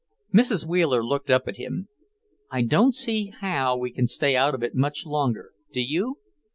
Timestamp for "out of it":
4.35-4.73